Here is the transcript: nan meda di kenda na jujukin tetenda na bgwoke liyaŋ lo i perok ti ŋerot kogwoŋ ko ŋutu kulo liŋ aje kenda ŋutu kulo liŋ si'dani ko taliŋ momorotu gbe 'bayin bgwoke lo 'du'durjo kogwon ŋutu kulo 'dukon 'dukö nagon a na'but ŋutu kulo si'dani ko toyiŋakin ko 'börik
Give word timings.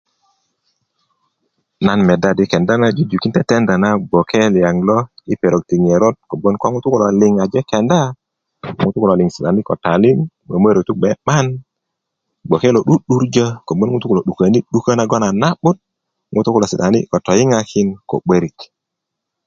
nan 1.85 1.99
meda 2.07 2.29
di 2.37 2.45
kenda 2.51 2.73
na 2.81 2.87
jujukin 2.95 3.31
tetenda 3.37 3.73
na 3.81 3.89
bgwoke 3.99 4.41
liyaŋ 4.53 4.77
lo 4.89 4.97
i 5.31 5.33
perok 5.41 5.63
ti 5.69 5.75
ŋerot 5.85 6.15
kogwoŋ 6.29 6.55
ko 6.61 6.67
ŋutu 6.73 6.87
kulo 6.91 7.05
liŋ 7.21 7.33
aje 7.43 7.61
kenda 7.71 8.01
ŋutu 8.83 8.97
kulo 9.01 9.13
liŋ 9.19 9.29
si'dani 9.33 9.61
ko 9.67 9.73
taliŋ 9.83 10.17
momorotu 10.49 10.93
gbe 10.97 11.09
'bayin 11.23 11.47
bgwoke 12.45 12.69
lo 12.75 12.79
'du'durjo 12.85 13.45
kogwon 13.67 13.91
ŋutu 13.93 14.07
kulo 14.09 14.21
'dukon 14.23 14.51
'dukö 14.71 14.91
nagon 14.97 15.27
a 15.27 15.29
na'but 15.41 15.77
ŋutu 16.33 16.49
kulo 16.53 16.65
si'dani 16.71 16.99
ko 17.11 17.17
toyiŋakin 17.25 17.87
ko 18.09 18.15
'börik 18.23 18.57